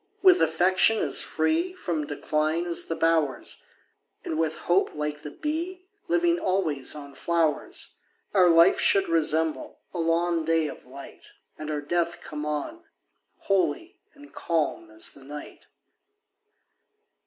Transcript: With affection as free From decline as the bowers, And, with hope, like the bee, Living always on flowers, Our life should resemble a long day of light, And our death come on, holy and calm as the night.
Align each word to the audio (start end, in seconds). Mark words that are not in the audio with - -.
With 0.23 0.41
affection 0.41 0.97
as 0.97 1.21
free 1.21 1.73
From 1.75 2.07
decline 2.07 2.65
as 2.65 2.87
the 2.87 2.95
bowers, 2.95 3.61
And, 4.25 4.39
with 4.39 4.57
hope, 4.65 4.95
like 4.95 5.21
the 5.21 5.29
bee, 5.29 5.85
Living 6.07 6.39
always 6.39 6.95
on 6.95 7.13
flowers, 7.13 7.97
Our 8.33 8.49
life 8.49 8.79
should 8.79 9.07
resemble 9.07 9.77
a 9.93 9.99
long 9.99 10.43
day 10.43 10.65
of 10.67 10.87
light, 10.87 11.33
And 11.55 11.69
our 11.69 11.81
death 11.81 12.19
come 12.19 12.47
on, 12.47 12.83
holy 13.41 13.99
and 14.15 14.33
calm 14.33 14.89
as 14.89 15.11
the 15.11 15.23
night. 15.23 15.67